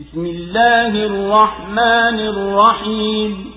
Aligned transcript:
بسم 0.00 0.26
الله 0.26 0.88
الرحمن 0.88 2.18
الرحيم. 2.18 3.50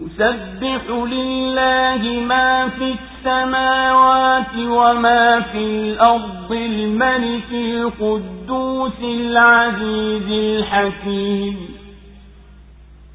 يسبح 0.00 0.82
لله 0.90 2.20
ما 2.20 2.68
في 2.68 2.94
السماوات 2.94 4.54
وما 4.58 5.40
في 5.40 5.58
الأرض 5.58 6.52
الملك 6.52 7.52
القدوس 7.52 9.00
العزيز 9.02 10.30
الحكيم. 10.30 11.56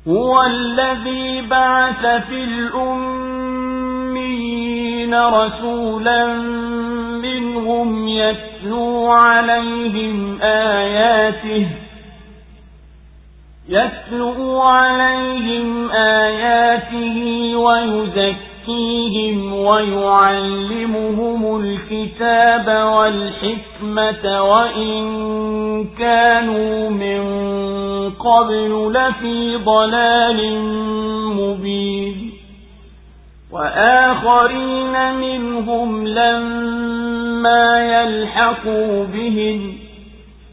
هو 0.08 0.46
الذي 0.46 1.42
بعث 1.42 2.06
في 2.06 2.44
الأمين 2.44 3.24
رسولا 5.16 6.34
منهم 7.24 8.08
يتلو 8.08 9.12
عليهم 9.12 10.42
آياته. 10.42 11.68
يتلو 13.74 14.62
عليهم 14.62 15.92
آياته 15.92 17.18
ويزكيهم 17.56 19.54
ويعلمهم 19.54 21.42
الكتاب 21.62 22.68
والحكمة 22.94 24.42
وإن 24.44 25.04
كانوا 26.00 26.90
من 26.90 27.24
قبل 28.12 28.94
لفي 28.94 29.56
ضلال 29.56 30.60
مبين 31.36 32.34
وآخرين 33.52 35.14
منهم 35.14 36.08
لما 36.08 37.80
يلحقوا 37.94 39.06
بهم 39.06 39.83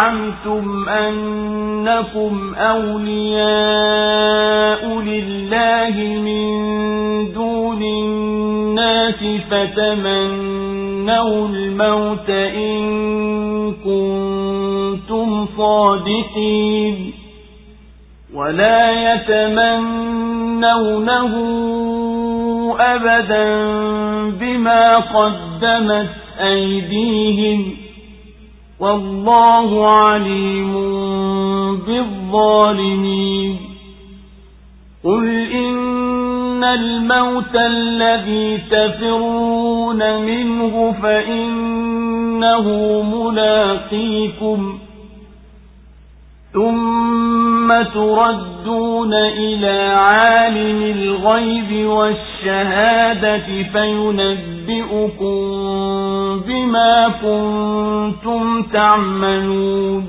زعمتم 0.00 0.88
أنكم 0.88 2.54
أولياء 2.54 3.46
لله 5.00 5.94
من 6.20 6.52
دون 7.32 7.82
الناس 7.82 9.24
فتمنوا 9.50 11.48
الموت 11.48 12.30
إن 12.30 12.82
كنتم 13.84 15.46
صادقين 15.56 17.12
ولا 18.34 19.12
يتمنونه 19.14 20.56
أبدا 22.80 23.44
بما 24.40 24.96
قدمت 24.96 26.10
أيديهم 26.40 27.85
والله 28.80 29.88
عليم 29.88 30.72
بالظالمين. 31.76 33.56
قل 35.04 35.50
إن 35.52 36.64
الموت 36.64 37.56
الذي 37.56 38.58
تفرون 38.70 40.22
منه 40.22 40.94
فإنه 41.02 42.66
ملاقيكم. 43.02 44.78
ثم 46.52 47.82
تردون 47.94 49.14
إلى 49.14 49.92
عالم 49.96 50.82
الغيب 50.82 51.86
والشهادة 51.86 53.62
فينبئكم 54.65 55.35
بما 56.47 57.09
كنتم 57.21 58.63
تعملون 58.73 60.03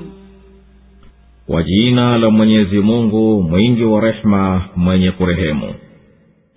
kwa 1.47 1.63
jina 1.63 2.17
la 2.17 2.29
mwenyezi 2.29 2.79
mungu 2.79 3.43
mwingi 3.43 3.83
wa 3.83 4.01
rehema 4.01 4.61
mwenye 4.75 5.11
kurehemu 5.11 5.73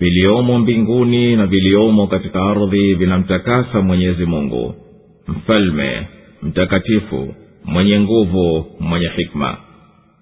viliomo 0.01 0.59
mbinguni 0.59 1.37
na 1.37 1.47
viliomo 1.47 2.07
katika 2.07 2.43
ardhi 2.43 2.95
vinamtakasa 2.95 3.81
mwenyezi 3.83 4.25
mungu 4.27 4.75
mfalme 5.29 6.07
mtakatifu 6.43 7.34
mwenye 7.65 8.01
nguvu 8.01 8.67
mwenye 8.81 9.09
hikma 9.17 9.57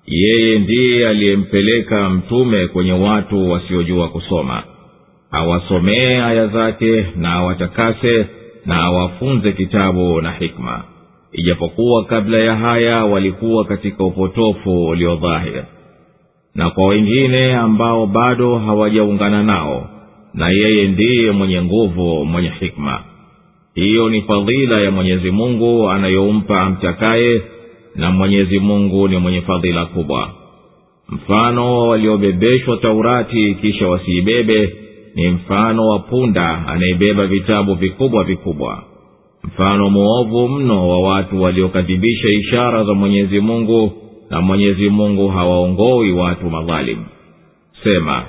yeye 0.07 0.59
ndiye 0.59 1.09
aliyempeleka 1.09 2.11
mtume 2.11 2.67
kwenye 2.67 2.93
watu 2.93 3.51
wasiojua 3.51 4.09
kusoma 4.09 4.62
awasomee 5.32 6.22
aya 6.22 6.48
zake 6.48 7.06
na 7.16 7.34
awatakase 7.34 8.26
na 8.66 8.76
awafunze 8.84 9.52
kitabu 9.52 10.22
na 10.22 10.32
hikma. 10.32 10.84
Ijapokuwa 11.32 12.06
kabla 12.06 12.38
ya 12.38 12.56
haya 12.56 13.06
walikuwa 13.06 13.66
katika 13.66 14.04
upotofu 14.04 14.86
uliodhahir 14.88 15.64
na 16.56 16.70
kwa 16.70 16.88
wengine 16.88 17.56
ambao 17.56 18.06
bado 18.08 18.58
hawajaungana 18.60 19.44
nao 19.44 19.90
na 20.34 20.50
yeye 20.50 20.88
ndiye 20.88 21.32
mwenye 21.32 21.62
nguvu 21.62 22.26
mwenye 22.26 22.50
hikma. 22.60 23.04
Hiyo 23.76 24.10
ni 24.10 24.22
fadhila 24.22 24.82
ya 24.82 24.92
mwenyezi 24.92 25.32
mungu 25.32 25.90
anayompa 25.90 26.62
amtakaye 26.62 27.42
na 27.96 28.12
mwenyezi 28.12 28.60
mungu 28.60 29.08
ni 29.08 29.18
mwenye 29.18 29.42
fadhila 29.42 29.86
kubwa. 29.86 30.30
Mfano 31.10 31.88
waliobebeshwa 31.88 32.78
taurati 32.78 33.56
kisha 33.62 33.88
wasiibebe 33.88 34.74
ni 35.16 35.28
mfano 35.30 35.88
wa 35.88 36.00
punda 36.00 36.68
anayebeba 36.68 37.28
vitabu 37.28 37.74
vikubwa 37.75 38.24
vikubwa. 38.24 38.84
Mfano 39.44 39.90
mwovu 39.90 40.47
mno 40.50 40.90
wa 40.90 41.00
watu 41.00 41.42
waliokadhibisha 41.42 42.30
ishara 42.30 42.84
za 42.84 42.94
mwenyezi 42.94 43.40
mungu 43.40 43.92
na 44.30 44.42
mwenyezi 44.42 44.90
mungu 44.90 45.28
hawaongoi 45.28 46.12
watu 46.12 46.50
madhalimu 46.50 47.06
sema 47.84 48.24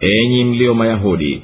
enyi 0.00 0.44
mlio 0.44 0.74
mayahudi 0.74 1.42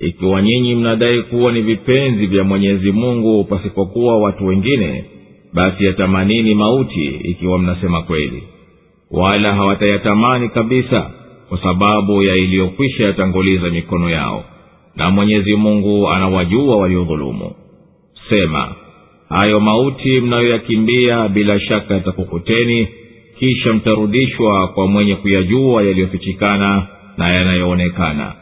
ikiwa 0.00 0.42
nyinyi 0.42 0.74
mnadai 0.74 1.22
kuwa 1.22 1.52
ni 1.52 1.62
vipenzi 1.62 2.26
vya 2.26 2.44
mwenyezi 2.44 2.92
mungu 2.92 3.44
pasipokuwa 3.44 4.18
watu 4.18 4.46
wengine 4.46 5.04
basi 5.52 5.84
yatamanini 5.84 6.54
mauti 6.54 7.04
ikiwa 7.06 7.58
mnasema 7.58 8.02
kweli. 8.02 8.42
Wala 9.10 9.54
hawatayatamani 9.54 10.48
kabisa 10.48 11.10
kwa 11.48 11.62
sababu 11.62 12.22
ya 12.22 12.34
iliyokwisha 12.36 13.04
yatanguliza 13.04 13.70
mikono 13.70 14.10
yao. 14.10 14.44
Na 14.96 15.10
mwenyezi 15.10 15.56
mungu 15.56 16.08
anawajua 16.10 16.76
waliodhulumu. 16.76 17.50
Sema 18.28 18.74
hayo 19.28 19.60
mauti 19.60 20.20
mnayoyakimbia 20.20 21.28
bila 21.28 21.60
shaka 21.60 21.94
yatakukuteni 21.94 22.88
kisha 23.38 23.72
mtarudishwa 23.72 24.68
kwa 24.68 24.86
mwenye 24.86 25.16
kuyajua 25.16 25.82
yaliyofichikana 25.82 26.86
na 27.16 27.28
yanayoonekana. 27.34 28.32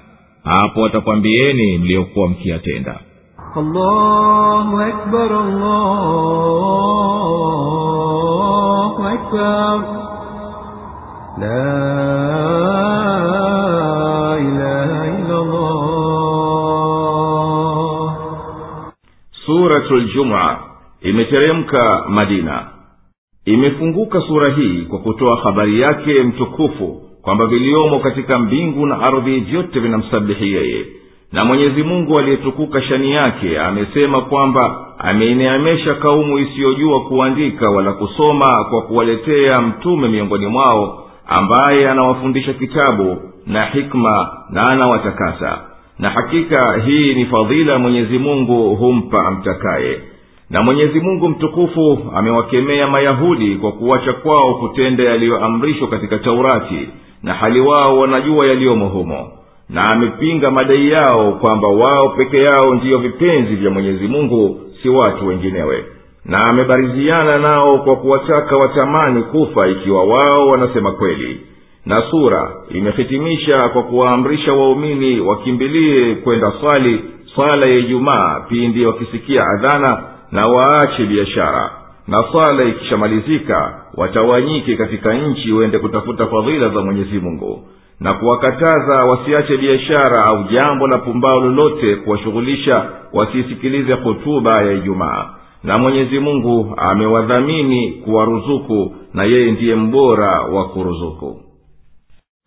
Hapo 0.45 0.81
watakwambieni 0.81 1.79
mliyokuwa 1.79 2.29
mkiyatenda. 2.29 3.01
Allahu. 3.57 4.55
La 11.39 11.75
imeteremka 21.03 22.05
Madina. 22.09 22.67
Imefunguka 23.45 24.21
sura 24.21 24.49
hii 24.49 24.83
kwa 24.83 24.99
kutoa 24.99 25.37
habari 25.37 25.81
yake 25.81 26.23
mtukufu 26.23 27.01
kwamba 27.23 27.47
viliomo 27.47 27.99
katika 27.99 28.39
mbingu 28.39 28.87
na 28.87 29.01
ardhi 29.01 29.41
vyote 29.41 29.81
vinamsabihi 29.81 30.53
yeye 30.53 30.87
na 31.33 31.45
mwenyezi 31.45 31.83
mungu 31.83 32.19
aliyetukuka 32.19 32.83
shani 32.83 33.11
yake 33.13 33.59
amesema 33.61 34.21
kwamba 34.21 34.87
ameineemesha 34.99 35.95
kaumu 35.95 36.39
isiyojua 36.39 37.01
kuandika 37.05 37.71
wala 37.71 37.93
kusoma 37.93 38.47
kwa 38.71 38.83
kuwaletea 38.83 39.61
mtume 39.61 40.09
miongoni 40.09 40.47
mwao 40.47 41.04
ambaye 41.27 41.91
anawafundisha 41.91 42.53
kitabu 42.53 43.19
na 43.47 43.65
hikma 43.65 44.29
na 44.51 44.63
anawatakasa. 44.71 45.59
Na 45.99 46.11
hakika 46.11 46.81
hii 46.87 47.15
ni 47.15 47.27
fadhila 47.27 47.79
mwenyezi 47.79 48.19
mungu 48.19 48.77
humpa 48.77 49.27
amtakaye. 49.27 50.01
Na 50.51 50.63
mwenyezi 50.63 51.01
mungu 51.01 51.29
mtukufu 51.29 51.99
amewakemea 52.15 52.87
mayahudi 52.87 53.57
kwa 53.57 53.73
kuwacha 53.73 54.13
kwao 54.13 54.55
kutenda 54.55 55.05
yaliyoamrishwa 55.05 55.89
katika 55.89 56.19
taurati 56.19 56.89
na 57.23 57.35
hali 57.35 57.61
wao 57.61 57.99
wanajua 57.99 58.45
yaliyomo 58.49 58.89
humo. 58.89 59.29
Na 59.69 59.85
amepinga 59.91 60.51
madai 60.51 60.89
yao 60.91 61.33
kwamba 61.33 61.69
wao 61.69 62.09
peke 62.09 62.43
yao 62.43 62.75
ndiyo 62.75 62.99
vipenzi 62.99 63.55
vya 63.55 63.71
mwenyezi 63.71 64.09
mungu 64.09 64.61
si 64.83 64.89
watu 64.89 65.27
wenginewe 65.27 65.85
na 66.25 66.45
amebariziana 66.45 67.39
nao 67.39 67.79
kwa 67.79 67.97
kuwataka 67.97 68.57
watamani 68.57 69.23
kufa 69.23 69.67
ikiwa 69.69 70.05
wao 70.05 70.49
wanasema 70.49 70.93
kweli. 70.93 71.41
Na 71.87 72.03
sura 72.11 72.53
imehitimisha 72.71 73.69
kwa 73.69 73.83
kuwaamrisha 73.83 74.53
waumini 74.53 75.21
wakimbilie 75.21 76.15
kwenda 76.15 76.53
swali 76.61 77.05
swala 77.35 77.67
ya 77.67 77.77
ijumaa 77.79 78.41
pindi 78.49 78.87
wakisikia 78.87 79.45
adhana 79.47 80.03
na 80.33 80.43
waache 80.43 81.05
biashara. 81.07 81.71
Na 82.09 82.25
swala 82.33 82.65
ikishamalizika 82.65 83.75
watawanyike 83.97 84.77
katika 84.77 85.15
nchi 85.15 85.53
wende 85.53 85.79
kutafuta 85.79 86.27
fadhila 86.27 86.69
za 86.69 86.81
mwenyezi 86.81 87.19
mungu. 87.19 87.69
Na 88.01 88.15
kuwakataza 88.15 89.05
wasiache 89.05 89.57
biashara 89.57 90.25
au 90.25 90.45
jambo 90.45 90.89
la 90.89 90.99
pumbao 90.99 91.41
lolote 91.41 91.97
kuwashughulisha 91.97 92.85
wasiisikilize 93.13 93.93
hotuba 93.93 94.63
ya 94.63 94.73
ijumaa 94.73 95.27
na 95.65 95.79
mwenyezi 95.79 96.19
mungu 96.19 96.75
amewadhamini 96.77 97.93
kuwaruzuku 97.93 98.97
na 99.15 99.25
yeye 99.25 99.51
ndiye 99.53 99.75
mbora 99.75 100.41
wa 100.43 100.69
kuruzuku. 100.69 101.41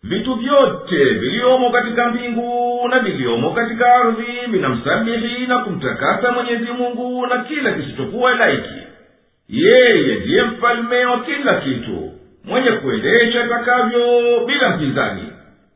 Vitu 0.02 0.34
vyote 0.34 1.04
viliomo 1.04 1.70
katika 1.70 2.10
mbingu 2.10 2.80
na 2.90 2.98
viliomo 2.98 3.50
katika 3.50 3.94
ardhi 3.94 4.52
vinamsabihi 4.52 5.46
na 5.46 5.58
kumtakasa 5.58 6.32
mwenyezi 6.32 6.72
mungu 6.72 7.26
na 7.26 7.44
kila 7.44 7.72
kisichokuwa 7.72 8.34
laiki. 8.34 8.74
Yeye 9.48 10.14
ndiye 10.20 10.42
mfalme 10.42 11.04
wa 11.06 11.20
kila 11.20 11.54
kitu 11.60 12.10
mwenye 12.44 12.70
kuendesha 12.70 13.48
takavyo 13.48 14.00
bila 14.46 14.76
mpinzani 14.76 15.22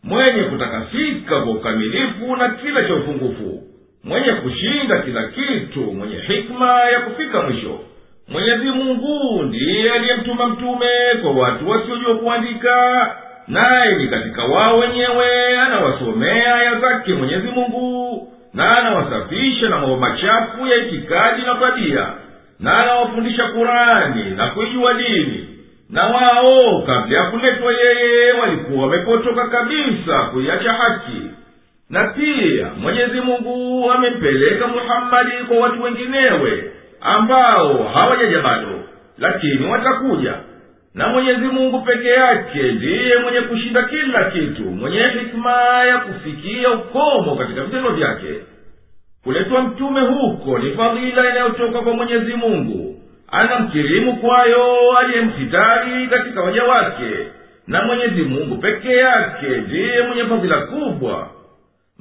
mwenye 0.02 0.42
kutakasika 0.42 1.40
kwa 1.40 1.52
ukamilifu 1.52 2.36
na 2.36 2.48
kila 2.48 2.84
cha 2.88 2.94
upungufu 2.94 3.61
mwenye 4.04 4.32
kushinda 4.32 4.98
kila 4.98 5.22
kitu 5.28 5.80
mwenye 5.80 6.16
hikma 6.16 6.80
ya 6.80 7.00
kufika 7.00 7.42
mwisho. 7.42 7.80
Mwenyezi 8.28 8.70
mungu 8.70 9.42
ndiye 9.42 9.92
aliyemtuma 9.92 10.46
mtume 10.46 10.88
kwa 11.22 11.30
watu 11.32 11.70
wasiojua 11.70 12.14
kuandika. 12.14 13.10
Naye 13.48 13.94
ni 13.98 14.08
katika 14.08 14.44
wao 14.44 14.78
wenyewe 14.78 15.56
anawasomea 15.58 16.54
aya 16.54 16.80
zake 16.80 17.14
mwenyezi 17.14 17.48
mungu 17.48 18.28
na 18.54 18.78
anawasafisha 18.78 19.68
na 19.68 19.78
mambo 19.78 19.96
machafu 19.96 20.66
ya 20.66 20.76
itikadi 20.76 21.42
na 21.42 21.54
tabia 21.54 22.06
na 22.60 22.76
anawafundisha 22.76 23.44
kurani 23.48 24.30
na 24.36 24.46
kuijua 24.46 24.94
dini. 24.94 25.48
Na 25.90 26.06
wao 26.06 26.82
kabla 26.82 27.18
ya 27.18 27.24
kuletwa 27.30 27.72
yeye 27.72 28.32
walikuwa 28.32 28.82
wamepotoka 28.86 29.48
kabisa 29.48 30.22
kuiacha 30.22 30.72
haki 30.72 31.21
na 31.92 32.06
pia 32.06 32.66
mwenyezi 32.80 33.20
mungu 33.20 33.90
amempeleka 33.92 34.66
muhammadi 34.66 35.30
kwa 35.48 35.56
watu 35.56 35.82
wenginewe 35.82 36.70
ambao 37.00 37.82
hawajaja 37.94 38.40
bado 38.40 38.68
lakini 39.18 39.66
watakuja. 39.66 40.34
Na 40.94 41.08
mwenyezi 41.08 41.46
mungu 41.46 41.80
peke 41.80 42.08
yake 42.08 42.62
ndiye 42.72 43.18
mwenye 43.22 43.40
kushinda 43.40 43.82
kila 43.82 44.24
kitu 44.30 44.62
mwenye 44.62 44.98
hikima 45.02 45.52
ya 45.84 45.98
kufikia 45.98 46.70
ukomo 46.70 47.36
katika 47.36 47.62
vitendo 47.64 47.90
vyake. 47.90 48.34
Kuletwa 49.24 49.62
mtume 49.62 50.00
huko 50.00 50.58
ni 50.58 50.70
fadhila 50.70 51.30
inayotoka 51.30 51.80
kwa 51.80 51.92
mwenyezi 51.94 52.34
mungu. 52.34 53.00
Anamkirimu 53.32 54.16
kwayo 54.16 54.96
aliyemhitari 54.98 56.06
katika 56.06 56.40
waja 56.42 56.64
wake. 56.64 57.10
Na 57.66 57.82
mwenyezi 57.82 58.22
mungu 58.22 58.56
peke 58.56 58.92
yake 58.96 59.46
ndiye 59.46 60.02
mwenye 60.02 60.24
fadhila 60.24 60.60
kubwa 60.60 61.28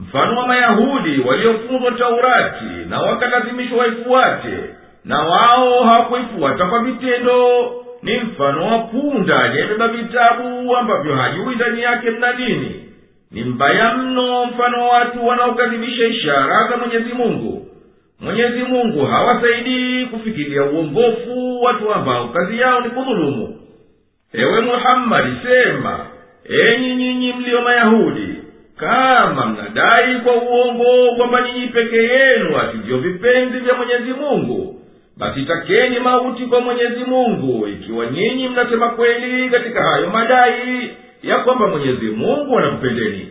mfano 0.01 0.39
wa 0.39 0.47
mayahudi 0.47 1.21
waliofunzwa 1.27 1.91
taurati 1.91 2.65
na 2.89 2.99
wakalazimishwa 3.01 3.77
waifuate 3.77 4.57
na 5.05 5.19
wao 5.21 5.83
hawakuifuata 5.83 6.65
kwa 6.65 6.83
vitendo. 6.83 7.71
Ni 8.03 8.17
mfano 8.17 8.65
wa 8.67 8.79
punda 8.79 9.39
aliyebeba 9.39 9.87
vitabu 9.87 10.75
ambavyo 10.77 11.15
hajui 11.15 11.55
ndani 11.55 11.81
yake 11.81 12.09
mna 12.09 12.33
nini. 12.33 12.85
Ni 13.31 13.43
mbaya 13.43 13.93
mno 13.93 14.45
mfano 14.45 14.81
wa 14.87 14.87
watu 14.97 15.27
wanaokadhibisha 15.27 16.05
ishara 16.07 16.67
za 16.69 16.77
mwenyezi 16.77 17.13
mungu. 17.13 17.67
Mwenyezi 18.19 18.63
mungu 18.63 19.05
hawasaidii 19.05 20.05
kufikiria 20.05 20.63
uongofu 20.63 21.61
watu 21.63 21.93
ambao 21.93 22.27
kazi 22.27 22.59
yao 22.59 22.81
ni 22.81 22.89
kudhulumu. 22.89 23.57
Ewe 24.33 24.61
muhammadi 24.61 25.31
sema 25.47 25.99
enyi 26.49 26.95
nyinyi 26.95 27.33
mliyo 27.33 27.61
mayahudi 27.61 28.20
kama 28.81 29.45
mnadai 29.45 30.15
kwa 30.23 30.33
uongo 30.35 31.15
kwamba 31.17 31.41
nyinyi 31.41 31.67
peke 31.67 31.95
yenu 32.03 32.57
asivyo 32.61 32.97
vipenzi 32.97 33.59
vya 33.59 33.73
mwenyezi 33.73 34.13
mungu 34.13 34.81
basi 35.17 35.43
takeni 35.45 35.99
mauti 35.99 36.45
kwa 36.45 36.61
mwenyezi 36.61 37.03
mungu 37.07 37.67
ikiwa 37.67 38.05
nyinyi 38.05 38.47
mnasema 38.47 38.89
kweli 38.89 39.49
katika 39.49 39.83
hayo 39.83 40.09
madai 40.09 40.91
ya 41.23 41.37
kwamba 41.39 41.67
mwenyezi 41.67 42.05
mungu 42.05 42.57
anakupendeni 42.57 43.29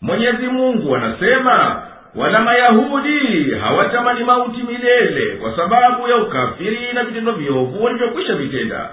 mwenyezi 0.00 0.46
mungu 0.46 0.96
anasema 0.96 1.82
wala 2.16 2.40
mayahudi 2.40 3.50
hawatamani 3.60 4.24
mauti 4.24 4.62
milele 4.62 5.36
kwa 5.36 5.56
sababu 5.56 6.08
ya 6.08 6.16
ukafiri 6.16 6.92
na 6.94 7.04
vitendo 7.04 7.32
viovu 7.32 7.84
walivyokwisha 7.84 8.34
vitenda. 8.34 8.90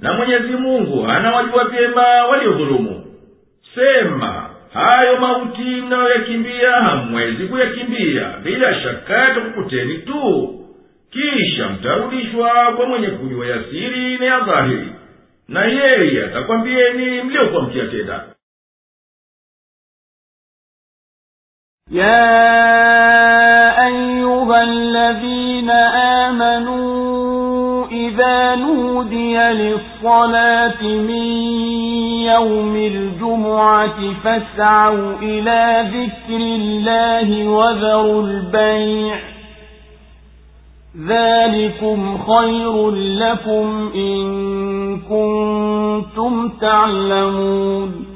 Na 0.00 0.12
mwenyezi 0.12 0.48
mungu 0.52 1.06
anawajua 1.08 1.64
vyema 1.64 2.02
waliodhulumu. 2.02 3.04
Sema 3.74 4.50
hayo 4.76 5.20
mauti 5.20 5.62
mnayoyakimbia 5.62 6.70
hamwezi 6.70 7.44
kuyakimbia. 7.46 8.28
Bila 8.42 8.80
shaka 8.82 9.14
yatakukuteni 9.18 9.98
tu. 9.98 10.52
Kisha 11.10 11.68
mtarudishwa 11.68 12.72
kwa 12.76 12.86
mwenye 12.86 13.06
kujua 13.08 13.46
yasiri 13.46 14.18
na 14.18 14.24
ya 14.26 14.40
dhahiri. 14.40 14.92
Na 15.48 15.64
yeye 15.64 16.24
atakwambieni 16.24 17.22
mliokwamkia 17.22 17.86
tena 17.86 18.24
ya 21.90 23.76
ayuha 23.76 24.64
ladhina 24.66 25.94
amanu 26.26 27.86
يوم 32.26 32.76
الجمعة 32.76 34.14
فاسعوا 34.24 35.12
إلى 35.22 35.90
ذكر 35.94 36.36
الله 36.36 37.48
وذروا 37.48 38.22
البيع. 38.22 39.18
ذلكم 41.08 42.18
خير 42.18 42.90
لكم 42.90 43.90
إن 43.94 44.26
كنتم 45.00 46.48
تعلمون. 46.48 48.15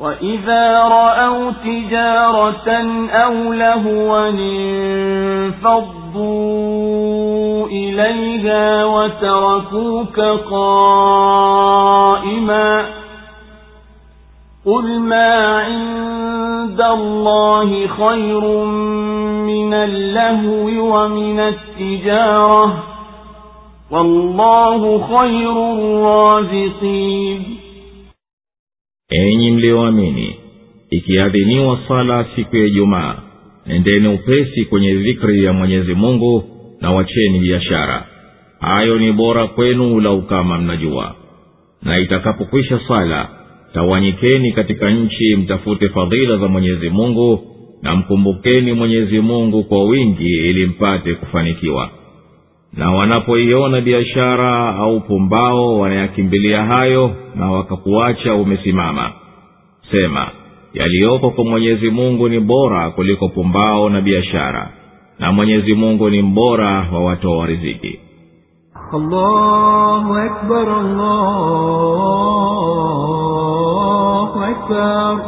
وإذا 0.00 0.78
رأوا 0.78 1.50
تجارة 1.64 2.70
أو 3.10 3.52
لهوا 3.52 4.28
انفضوا 5.58 6.00
إليها 7.66 8.84
وتركوك 8.84 10.20
قائما 10.50 11.80
قل 14.66 15.00
ما 15.00 15.58
عند 15.60 16.80
الله 16.80 17.86
خير 17.86 18.64
من 19.44 19.74
اللهو 19.74 20.66
ومن 20.96 21.40
التجارة 21.40 22.82
والله 23.90 25.06
خير 25.18 25.72
الرازقين 25.72 27.59
enyi 29.10 29.50
mliyoamini 29.50 30.36
ikiadhiniwa 30.90 31.78
sala 31.88 32.26
siku 32.36 32.56
ya 32.56 32.66
ijumaa 32.66 33.14
nendeni 33.66 34.08
upesi 34.08 34.64
kwenye 34.64 34.94
dhikri 34.94 35.44
ya 35.44 35.52
mwenyezi 35.52 35.94
mungu 35.94 36.44
na 36.80 36.90
wacheni 36.90 37.40
biashara. 37.40 38.06
Hayo 38.60 38.98
ni 38.98 39.12
bora 39.12 39.46
kwenu 39.46 40.00
lau 40.00 40.22
kama 40.22 40.58
mnajua. 40.58 41.14
Na 41.82 41.98
itakapokwisha 41.98 42.80
sala 42.88 43.28
tawanyikeni 43.74 44.52
katika 44.52 44.90
nchi 44.90 45.36
mtafute 45.36 45.88
fadhila 45.88 46.36
za 46.36 46.48
mwenyezi 46.48 46.88
mungu 46.90 47.40
na 47.82 47.96
mkumbukeni 47.96 48.72
mwenyezi 48.72 49.20
mungu 49.20 49.64
kwa 49.64 49.84
wingi 49.84 50.28
ili 50.48 50.66
mpate 50.66 51.14
kufanikiwa 51.14 51.90
na 52.72 52.90
wanapoiona 52.90 53.80
biashara 53.80 54.76
au 54.76 55.00
pumbao 55.00 55.78
wanayakimbilia 55.78 56.64
hayo 56.64 57.10
na 57.34 57.50
wakakuacha 57.50 58.34
umesimama 58.34 59.12
sema 59.90 60.26
yaliyoko 60.74 61.30
kwa 61.30 61.44
mwenyezi 61.44 61.90
mungu 61.90 62.28
ni 62.28 62.40
bora 62.40 62.90
kuliko 62.90 63.28
pumbao 63.28 63.90
na 63.90 64.00
biashara 64.00 64.70
na 65.18 65.32
mwenyezi 65.32 65.74
mungu 65.74 66.10
ni 66.10 66.22
mbora 66.22 66.86
wa 66.92 67.04
watoa 67.04 67.38
wa 67.38 67.46
riziki 67.46 67.98
allahu 68.92 70.14
akbar, 70.14 70.68
allahu 73.20 74.40
akbar. 74.44 75.18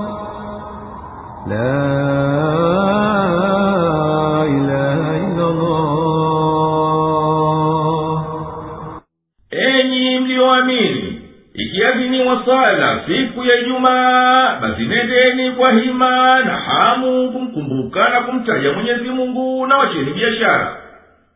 La 1.48 2.31
sala 12.72 13.00
siku 13.06 13.44
ya 13.44 13.60
ijumaa 13.60 14.56
basi 14.60 14.82
nendeni 14.82 15.50
kwa 15.50 15.72
hima 15.72 16.40
na 16.44 16.52
hamu 16.52 17.32
kumkumbuka 17.32 18.08
na 18.08 18.20
kumtaja 18.20 18.72
mwenyezi 18.72 19.08
mungu 19.08 19.66
na 19.66 19.76
wacheni 19.76 20.12
biashara. 20.14 20.76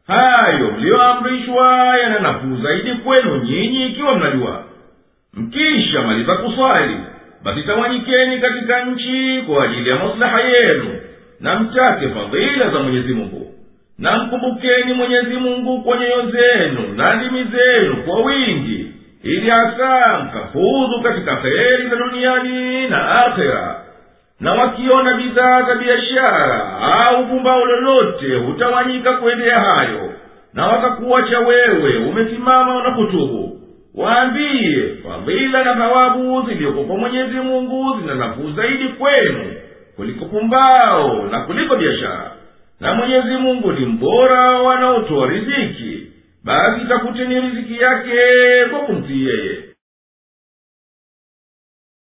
Hayo 0.07 0.71
mliyoamrishwa 0.79 1.95
yana 2.03 2.19
nafuu 2.19 2.57
zaidi 2.63 2.91
kwenu 2.95 3.37
nyinyi 3.37 3.87
ikiwa 3.87 4.15
mnajua. 4.19 4.63
Mkisha 5.35 6.03
maliza 6.03 6.35
kuswali 6.37 6.97
basi 7.45 7.63
tawanyikeni 7.63 8.39
katika 8.39 8.85
nchi 8.85 9.43
kwa 9.47 9.65
ajili 9.65 9.91
ya 9.91 9.97
maslaha 9.97 10.41
yenu 10.41 11.01
na 11.41 11.61
mtake 11.61 12.09
fadhila 12.09 12.71
za 12.71 12.79
mwenyezi 12.79 13.15
mungu. 13.15 13.53
Na 13.99 14.19
mkumbukeni 14.19 14.93
mwenyezi 14.93 15.35
mungu 15.37 15.83
kwa 15.83 15.97
nyoyo 15.97 16.31
zenu 16.31 16.95
na 16.97 17.15
ndimi 17.17 17.45
zenu 17.45 17.97
kwa 17.97 18.21
wingi 18.21 18.86
ili 19.27 19.51
hasa 19.51 20.19
mkafuzu 20.19 21.01
katika 21.03 21.37
kheri 21.37 21.89
za 21.91 21.97
duniani 21.97 22.89
na 22.89 23.25
akhera 23.27 23.81
na 24.41 24.53
wakiona 24.53 25.15
bidhaa 25.15 25.63
za 25.63 25.75
biashara 25.75 26.79
au 27.07 27.27
pumbao 27.27 27.65
lolote 27.65 28.35
hutawanyika 28.35 29.13
kuendea 29.13 29.61
hayo 29.61 30.13
na 30.55 30.67
wakakuwacha 30.67 31.39
wewe 31.39 31.97
umesimama 31.97 32.83
na 32.83 32.91
kutubu. 32.91 33.61
Waambiye 33.95 34.83
fadhila 35.09 35.65
na 35.65 35.75
thawabu 35.75 36.43
kwa 36.87 36.97
mwenyezi 36.97 37.35
mungu 37.35 38.01
zina 38.01 38.15
nafuu 38.15 38.51
zaidi 38.51 38.89
kwenu 38.89 39.55
kuliko 39.97 40.25
pumbao 40.25 41.27
na 41.31 41.41
kuliko 41.41 41.77
biashara. 41.77 42.31
Na 42.81 42.95
mwenyezi 42.95 43.37
mungu 43.37 43.73
ni 43.73 43.87
mbora 43.87 44.63
wanaotoa 44.63 45.27
riziki 45.27 45.96
basi 46.47 46.85
takuteni 46.89 47.41
riziki 47.41 47.79
yake 47.81 48.17
kwa 48.71 48.81
kumtii 48.81 49.25
yeye 49.27 49.59